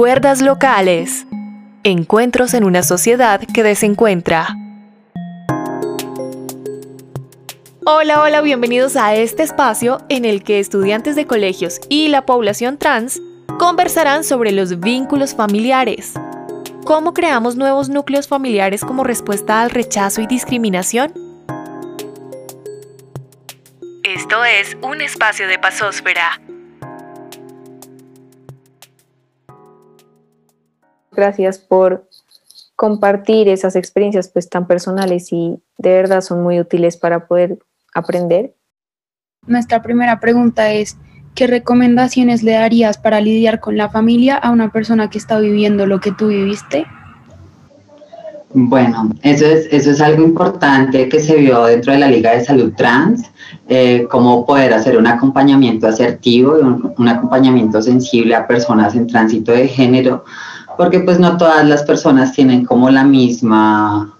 [0.00, 1.26] Cuerdas locales.
[1.84, 4.56] Encuentros en una sociedad que desencuentra.
[7.84, 12.78] Hola, hola, bienvenidos a este espacio en el que estudiantes de colegios y la población
[12.78, 13.20] trans
[13.58, 16.14] conversarán sobre los vínculos familiares.
[16.86, 21.12] ¿Cómo creamos nuevos núcleos familiares como respuesta al rechazo y discriminación?
[24.02, 26.40] Esto es un espacio de pasósfera
[31.20, 32.08] gracias por
[32.80, 37.58] compartir esas experiencias pues tan personales y de verdad son muy útiles para poder
[37.94, 38.54] aprender.
[39.46, 40.96] Nuestra primera pregunta es,
[41.34, 45.84] ¿qué recomendaciones le darías para lidiar con la familia a una persona que está viviendo
[45.84, 46.86] lo que tú viviste?
[48.52, 52.44] Bueno, eso es, eso es algo importante que se vio dentro de la Liga de
[52.44, 53.30] Salud Trans,
[53.68, 59.06] eh, cómo poder hacer un acompañamiento asertivo y un, un acompañamiento sensible a personas en
[59.06, 60.24] tránsito de género
[60.80, 64.16] porque pues no todas las personas tienen como la misma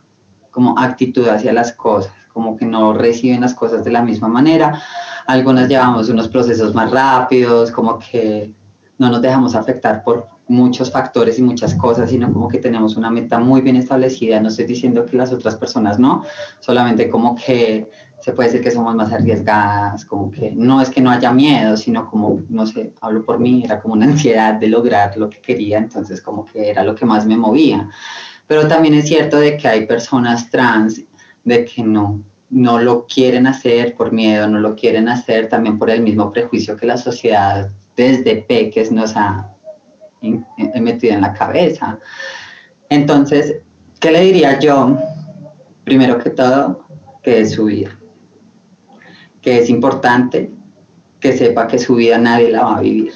[0.50, 4.78] como actitud hacia las cosas, como que no reciben las cosas de la misma manera.
[5.26, 8.52] Algunas llevamos unos procesos más rápidos, como que
[8.98, 13.10] no nos dejamos afectar por muchos factores y muchas cosas, sino como que tenemos una
[13.10, 14.38] meta muy bien establecida.
[14.38, 16.24] No estoy diciendo que las otras personas no,
[16.58, 17.90] solamente como que
[18.20, 21.76] se puede decir que somos más arriesgadas, como que no es que no haya miedo,
[21.76, 25.40] sino como, no sé, hablo por mí, era como una ansiedad de lograr lo que
[25.40, 27.88] quería, entonces como que era lo que más me movía.
[28.46, 31.02] Pero también es cierto de que hay personas trans
[31.44, 35.88] de que no, no lo quieren hacer por miedo, no lo quieren hacer también por
[35.88, 39.54] el mismo prejuicio que la sociedad desde peques nos ha
[40.20, 41.98] metido en la cabeza.
[42.88, 43.56] Entonces,
[43.98, 44.98] ¿qué le diría yo?
[45.84, 46.84] Primero que todo,
[47.22, 47.99] que es su vida
[49.42, 50.50] que es importante
[51.20, 53.12] que sepa que su vida nadie la va a vivir,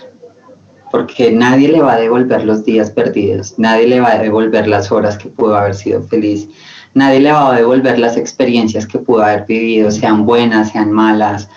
[0.90, 4.92] porque nadie le va a devolver los días perdidos, nadie le va a devolver las
[4.92, 6.48] horas que pudo haber sido feliz,
[6.92, 11.48] nadie le va a devolver las experiencias que pudo haber vivido, sean buenas, sean malas,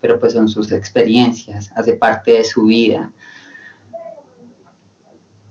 [0.00, 3.10] pero pues son sus experiencias, hace parte de su vida.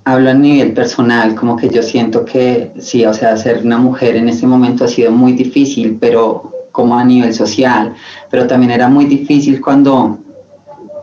[0.04, 4.16] Hablo a nivel personal, como que yo siento que sí, o sea, ser una mujer
[4.16, 7.94] en este momento ha sido muy difícil, pero como a nivel social,
[8.28, 10.18] pero también era muy difícil cuando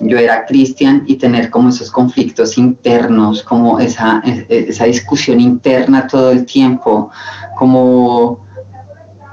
[0.01, 6.31] yo era cristian y tener como esos conflictos internos, como esa, esa discusión interna todo
[6.31, 7.09] el tiempo,
[7.57, 8.41] como,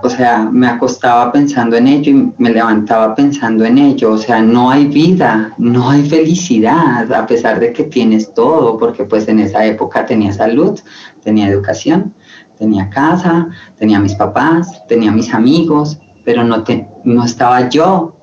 [0.00, 4.40] o sea, me acostaba pensando en ello y me levantaba pensando en ello, o sea,
[4.40, 9.40] no hay vida, no hay felicidad, a pesar de que tienes todo, porque pues en
[9.40, 10.78] esa época tenía salud,
[11.24, 12.14] tenía educación,
[12.56, 15.98] tenía casa, tenía mis papás, tenía mis amigos,
[16.28, 18.14] pero no, te, no estaba yo,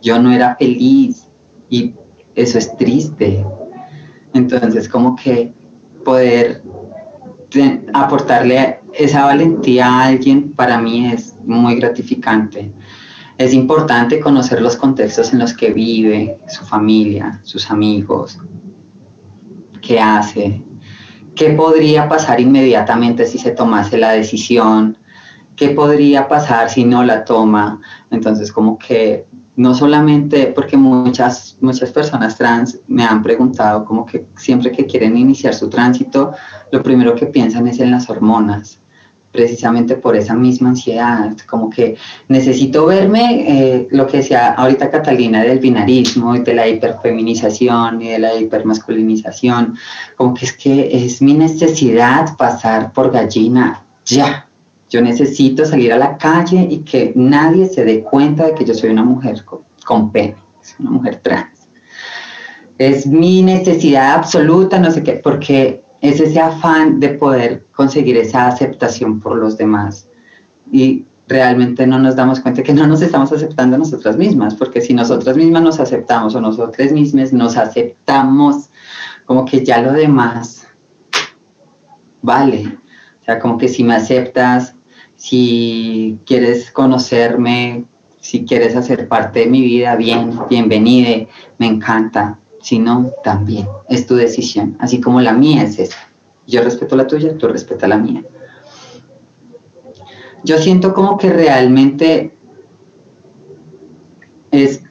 [0.00, 1.26] yo no era feliz
[1.68, 1.92] y
[2.36, 3.44] eso es triste.
[4.32, 5.52] Entonces, como que
[6.04, 6.62] poder
[7.92, 12.70] aportarle esa valentía a alguien para mí es muy gratificante.
[13.36, 18.38] Es importante conocer los contextos en los que vive, su familia, sus amigos,
[19.80, 20.62] qué hace,
[21.34, 24.96] qué podría pasar inmediatamente si se tomase la decisión,
[25.58, 27.80] qué podría pasar si no la toma.
[28.10, 29.26] Entonces, como que
[29.56, 35.16] no solamente porque muchas, muchas personas trans me han preguntado como que siempre que quieren
[35.16, 36.32] iniciar su tránsito,
[36.70, 38.78] lo primero que piensan es en las hormonas,
[39.32, 41.96] precisamente por esa misma ansiedad, como que
[42.28, 48.08] necesito verme, eh, lo que decía ahorita Catalina del binarismo y de la hiperfeminización y
[48.10, 49.76] de la hipermasculinización,
[50.16, 54.47] como que es que es mi necesidad pasar por gallina ya,
[54.90, 58.74] yo necesito salir a la calle y que nadie se dé cuenta de que yo
[58.74, 59.44] soy una mujer
[59.84, 60.36] con, pene,
[60.78, 61.68] una mujer trans.
[62.78, 68.46] Es mi necesidad absoluta, no sé qué, porque es ese afán de poder conseguir esa
[68.46, 70.06] aceptación por los demás.
[70.70, 74.80] Y realmente no nos damos cuenta que no nos estamos aceptando a nosotras mismas, porque
[74.80, 78.70] si nosotras mismas nos aceptamos o nosotras mismas nos aceptamos,
[79.26, 80.66] como que ya lo demás
[82.22, 82.78] vale.
[83.20, 84.74] O sea, como que si me aceptas,
[85.18, 87.84] si quieres conocerme,
[88.20, 91.26] si quieres hacer parte de mi vida, bien, bienvenida,
[91.58, 92.38] me encanta.
[92.62, 95.98] Si no, también, es tu decisión, así como la mía es esa.
[96.46, 98.22] Yo respeto la tuya, tú respetas la mía.
[100.44, 102.36] Yo siento como que realmente
[104.50, 104.82] es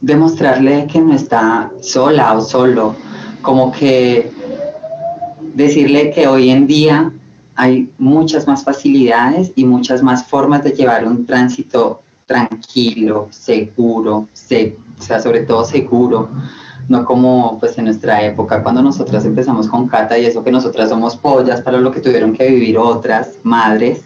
[0.00, 2.96] demostrarle que no está sola o solo,
[3.40, 4.30] como que
[5.54, 7.12] decirle que hoy en día
[7.62, 15.00] hay muchas más facilidades y muchas más formas de llevar un tránsito tranquilo, seguro, o
[15.00, 16.28] sea, sobre todo seguro,
[16.88, 20.88] no como pues en nuestra época cuando nosotras empezamos con Cata y eso que nosotras
[20.88, 24.00] somos pollas para lo que tuvieron que vivir otras madres.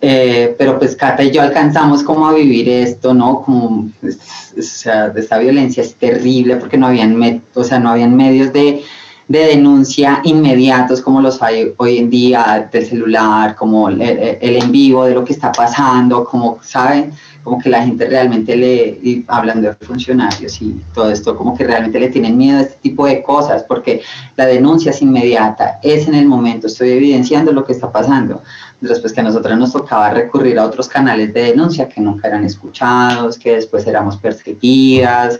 [0.00, 3.42] Eh, pero pues Cata y yo alcanzamos como a vivir esto, ¿no?
[3.42, 8.50] Como, o sea, esta violencia es terrible porque no habían, o sea, no habían medios
[8.50, 8.82] de,
[9.30, 14.72] de denuncia inmediatos como los hay hoy en día del celular, como el, el, en
[14.72, 17.12] vivo de lo que está pasando, como, ¿saben?
[17.44, 22.00] Como que la gente realmente le, hablando de funcionarios y todo esto, como que realmente
[22.00, 24.02] le tienen miedo a este tipo de cosas, porque
[24.34, 28.42] la denuncia es inmediata, es en el momento, estoy evidenciando lo que está pasando.
[28.80, 32.44] Después que a nosotros nos tocaba recurrir a otros canales de denuncia que nunca eran
[32.44, 35.38] escuchados, que después éramos perseguidas,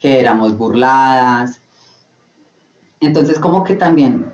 [0.00, 1.60] que éramos burladas,
[3.00, 4.26] entonces, como que también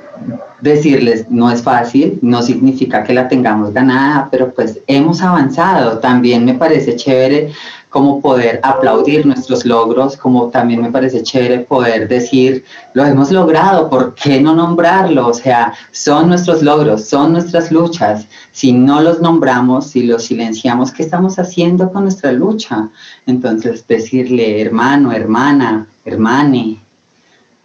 [0.61, 5.99] decirles no es fácil, no significa que la tengamos ganada, pero pues hemos avanzado.
[5.99, 7.52] También me parece chévere
[7.90, 13.88] como poder aplaudir nuestros logros, como también me parece chévere poder decir, lo hemos logrado,
[13.88, 15.28] ¿por qué no nombrarlo?
[15.28, 18.26] O sea, son nuestros logros, son nuestras luchas.
[18.50, 22.88] Si no los nombramos, si los silenciamos, ¿qué estamos haciendo con nuestra lucha?
[23.26, 26.78] Entonces, decirle, hermano, hermana, hermane,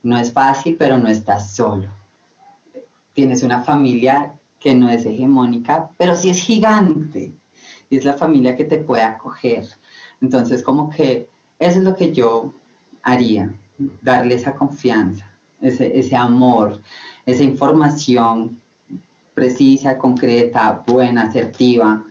[0.04, 1.88] no es fácil, pero no estás solo.
[3.13, 7.31] Tienes una familia que no es hegemónica, pero sí es gigante.
[7.90, 9.68] Y es la familia que te puede acoger.
[10.22, 12.54] Entonces, como que eso es lo que yo
[13.04, 13.54] haría,
[14.01, 15.30] darle esa confianza,
[15.62, 16.81] ese, ese amor,
[17.25, 18.62] esa información
[19.34, 22.04] precisa, concreta, buena, asertiva,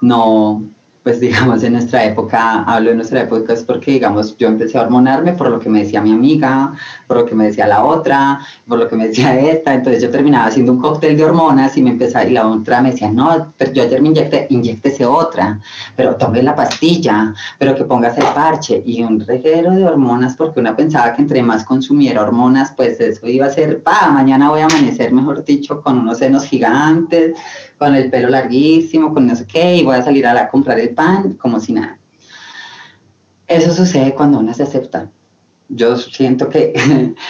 [0.00, 0.62] no
[1.02, 4.82] pues digamos en nuestra época, hablo de nuestra época es porque digamos yo empecé a
[4.82, 6.74] hormonarme por lo que me decía mi amiga,
[7.08, 10.10] por lo que me decía la otra, por lo que me decía esta, entonces yo
[10.10, 13.52] terminaba haciendo un cóctel de hormonas y me empezaba, y la otra me decía, no,
[13.58, 15.60] pero yo ayer me inyecté, inyectese otra,
[15.96, 20.60] pero tome la pastilla, pero que pongas el parche, y un reguero de hormonas porque
[20.60, 24.60] una pensaba que entre más consumiera hormonas, pues eso iba a ser, pa, mañana voy
[24.60, 27.36] a amanecer, mejor dicho, con unos senos gigantes,
[27.82, 30.78] con el pelo larguísimo, con no sé qué, y voy a salir a, la, comprar
[30.78, 31.98] el pan como si nada.
[33.44, 35.08] Eso sucede cuando una se acepta.
[35.68, 36.72] Yo siento que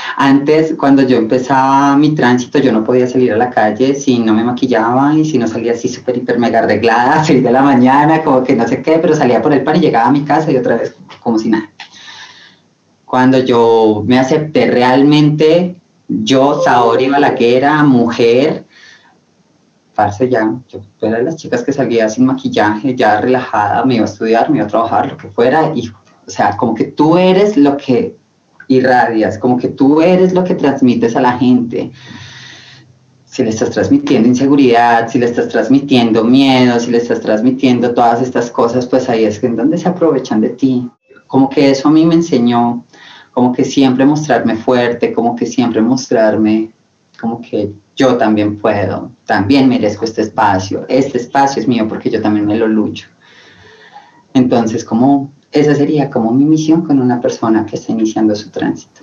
[0.19, 4.35] antes, cuando yo empezaba mi tránsito, yo no podía salir a la calle si no
[4.35, 7.63] me maquillaba y si no salía así súper, hiper, mega arreglada a 6 de la
[7.63, 10.23] mañana, como que no sé qué, pero salía por el pan y llegaba a mi
[10.23, 11.71] casa y otra vez como si nada.
[13.07, 18.62] Cuando yo me acepté realmente, yo, Saori Balaguera, mujer,
[20.03, 24.05] parce ya, yo era de las chicas que salía sin maquillaje, ya relajada, me iba
[24.05, 27.17] a estudiar, me iba a trabajar, lo que fuera, y, o sea, como que tú
[27.17, 28.17] eres lo que
[28.67, 31.93] irradias, como que tú eres lo que transmites a la gente.
[33.27, 38.21] Si le estás transmitiendo inseguridad, si le estás transmitiendo miedo, si le estás transmitiendo todas
[38.23, 40.91] estas cosas, pues ahí es en donde se aprovechan de ti.
[41.29, 42.83] Como que eso a mí me enseñó,
[43.31, 46.73] como que siempre mostrarme fuerte, como que siempre mostrarme,
[47.21, 52.23] como que yo también puedo, también merezco este espacio, este espacio es mío porque yo
[52.23, 53.09] también me lo lucho.
[54.35, 59.03] Entonces, como esa sería como mi misión con una persona que está iniciando su tránsito.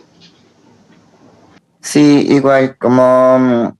[1.79, 3.77] Sí, igual como,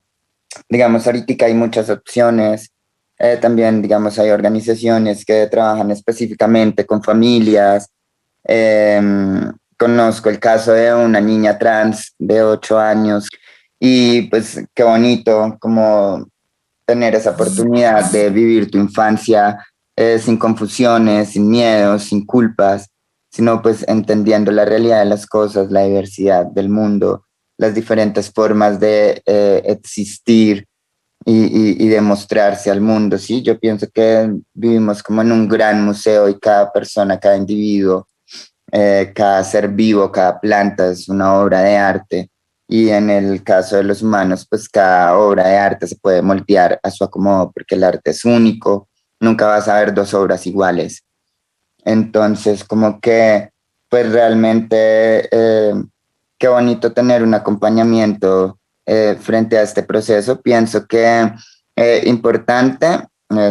[0.68, 2.70] digamos, ahorita hay muchas opciones.
[3.18, 7.90] Eh, también, digamos, hay organizaciones que trabajan específicamente con familias.
[8.44, 13.28] Em, conozco el caso de una niña trans de 8 años
[13.80, 16.28] y pues qué bonito como
[16.84, 19.64] tener esa oportunidad de vivir tu infancia
[19.96, 22.88] eh, sin confusiones, sin miedos, sin culpas,
[23.30, 27.24] sino pues entendiendo la realidad de las cosas, la diversidad del mundo,
[27.56, 30.66] las diferentes formas de eh, existir
[31.24, 33.18] y, y, demostrarse al mundo.
[33.18, 38.08] Sí, yo pienso que vivimos como en un gran museo y cada persona, cada individuo,
[38.72, 42.30] eh, cada ser vivo, cada planta es una obra de arte
[42.72, 46.78] y en el caso de los humanos, pues cada obra de arte se puede moldear
[46.80, 51.02] a su acomodo porque el arte es único, nunca vas a ver dos obras iguales.
[51.84, 53.50] Entonces, como que,
[53.88, 55.74] pues realmente, eh,
[56.38, 60.40] qué bonito tener un acompañamiento eh, frente a este proceso.
[60.40, 61.28] Pienso que
[61.74, 62.86] eh, importante,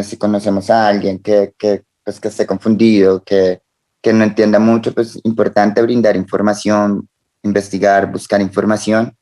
[0.02, 3.60] si conocemos a alguien que, que, pues, que esté confundido, que,
[4.00, 7.06] que no entienda mucho, pues importante brindar información,
[7.42, 9.16] investigar, buscar información.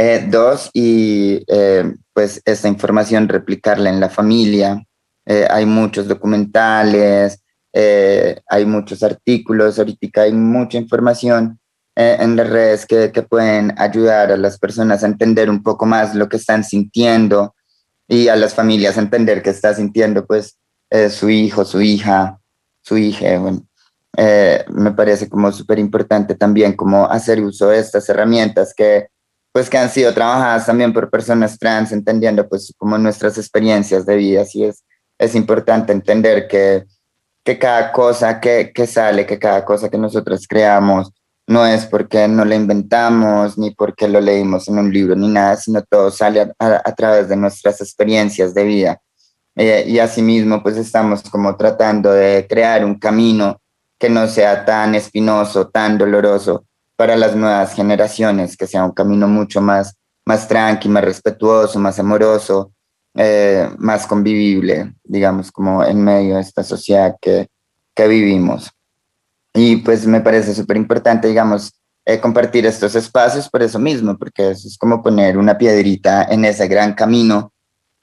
[0.00, 4.80] Eh, dos, y eh, pues esta información replicarla en la familia.
[5.26, 7.42] Eh, hay muchos documentales,
[8.50, 11.60] hay muchos artículos, ahorita hay mucha información
[11.94, 16.14] en las redes que, que, pueden ayudar a las personas a entender un poco más
[16.14, 17.54] lo que están sintiendo
[18.08, 20.58] y a las familias a entender que está sintiendo pues
[21.10, 22.40] su hijo, su hija,
[22.82, 23.40] su hija,
[24.20, 29.06] eh, me parece como súper importante también como hacer uso de estas herramientas que
[29.52, 34.16] pues que han sido trabajadas también por personas trans, entendiendo pues como nuestras experiencias de
[34.16, 34.82] vida, así es,
[35.18, 36.84] es importante entender que,
[37.44, 41.12] que cada cosa que, que sale, que cada cosa que nosotros creamos,
[41.46, 45.56] no es porque no lo inventamos, ni porque lo leímos en un libro, ni nada,
[45.56, 49.00] sino todo sale a, a, través de nuestras experiencias de vida.
[49.54, 53.60] Eh, y asimismo, pues estamos como tratando de crear un camino
[53.98, 56.64] que no sea tan espinoso, tan doloroso,
[56.96, 61.98] para las nuevas generaciones, que sea un camino mucho más, más tranqui, más respetuoso, más
[61.98, 62.72] amoroso,
[63.14, 67.48] eh, más convivible, digamos, como en medio de esta sociedad que,
[67.94, 68.70] que vivimos.
[69.54, 71.72] Y pues me parece súper importante, digamos,
[72.04, 76.44] eh, compartir estos espacios por eso mismo, porque eso es como poner una piedrita en
[76.44, 77.52] ese gran camino,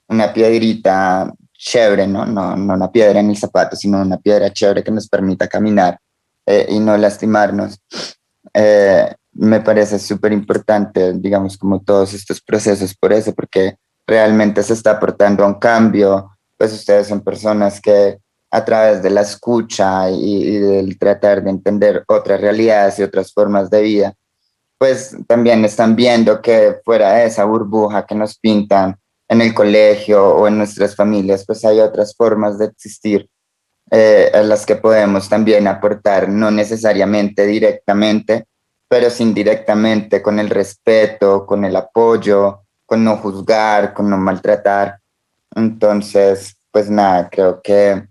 [0.07, 2.25] una piedrita chévere, ¿no?
[2.25, 5.99] No, no una piedra en el zapato, sino una piedra chévere que nos permita caminar
[6.45, 7.79] eh, y no lastimarnos.
[8.53, 13.75] Eh, me parece súper importante, digamos, como todos estos procesos por eso, porque
[14.07, 18.19] realmente se está aportando a un cambio, pues ustedes son personas que
[18.51, 23.69] a través de la escucha y, del tratar de entender otras realidades y otras formas
[23.69, 24.13] de vida,
[24.77, 30.35] pues también están viendo que fuera de esa burbuja que nos pintan en el colegio
[30.35, 33.29] o en nuestras familias, pues hay otras formas de existir
[33.91, 38.45] eh, a las que podemos también aportar, no necesariamente directamente,
[38.87, 44.99] pero sin indirectamente, con el respeto, con el apoyo, con no juzgar, con no maltratar.
[45.55, 48.07] Entonces, pues nada, creo que,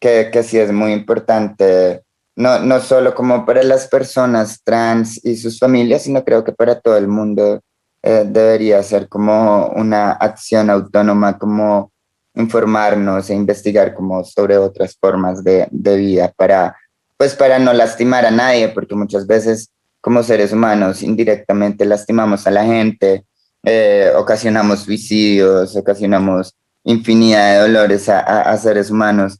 [0.00, 2.02] que, que sí es muy importante,
[2.36, 6.80] no, no solo como para las personas trans y sus familias, sino creo que para
[6.80, 7.60] todo el mundo
[8.02, 11.92] eh, debería ser como una acción autónoma, como
[12.34, 16.76] informarnos e investigar como sobre otras formas de, de, vida para,
[17.16, 22.50] pues para no lastimar a nadie, porque muchas veces como seres humanos indirectamente lastimamos a
[22.50, 23.24] la gente,
[23.62, 29.38] eh, ocasionamos suicidios, ocasionamos infinidad de dolores a, a, seres humanos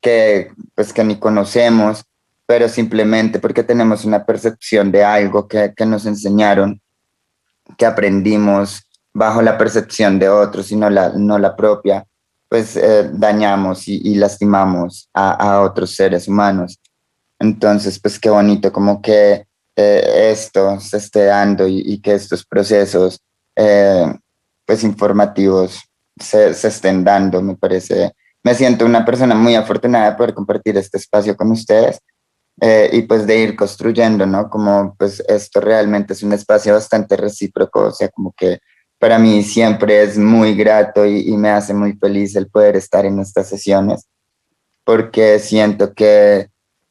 [0.00, 2.04] que pues que ni conocemos,
[2.46, 6.80] pero simplemente porque tenemos una percepción de algo que, que nos enseñaron,
[7.76, 8.82] que aprendimos
[9.12, 12.06] bajo la percepción de otros y no la, no la propia
[12.48, 16.78] pues eh, dañamos y, lastimamos a, otros seres humanos.
[17.38, 23.20] Entonces, pues qué bonito como que eh, esto se esté dando y, que estos procesos
[23.56, 24.14] eh,
[24.64, 25.80] pues informativos
[26.18, 28.12] se, se, estén dando, me parece.
[28.42, 32.00] Me siento una persona muy afortunada de poder compartir este espacio con ustedes
[32.58, 34.48] y pues de ir construyendo, ¿no?
[34.48, 38.60] Como pues esto realmente es un espacio bastante recíproco, o sea, como que
[38.98, 43.20] para mí siempre es muy grato y, me hace muy feliz el poder estar en
[43.20, 44.06] estas sesiones,
[44.84, 46.48] porque siento que,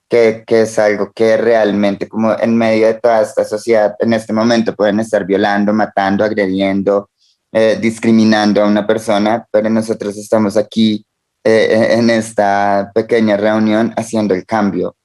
[0.10, 4.76] que, es algo que realmente, como en medio de toda esta sociedad, en este momento
[4.76, 7.10] pueden estar violando, matando, agrediendo,
[7.52, 11.06] eh, discriminando a una persona, pero nosotros estamos aquí
[11.44, 14.96] eh, en esta pequeña reunión haciendo el cambio.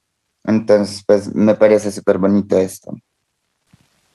[0.44, 2.92] Entonces, pues me parece súper bonito esto.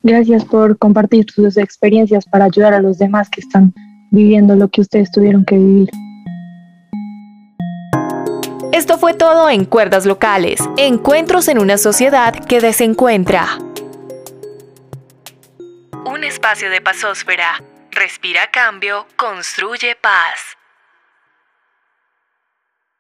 [0.04, 3.74] Gracias por compartir sus experiencias para ayudar a los demás que están
[4.12, 5.90] viviendo lo que ustedes tuvieron que vivir.
[8.72, 13.48] Esto fue todo en Cuerdas Locales, encuentros en una sociedad que desencuentra.
[16.06, 17.64] Un espacio de pasósfera.
[17.92, 20.58] Respira cambio, construye paz.